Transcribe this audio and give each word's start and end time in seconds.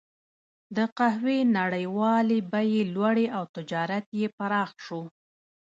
د 0.75 0.77
قهوې 0.97 1.39
نړیوالې 1.57 2.39
بیې 2.51 2.81
لوړې 2.93 3.25
او 3.37 3.43
تجارت 3.55 4.05
یې 4.19 4.27
پراخ 4.37 4.71
شو. 4.85 5.01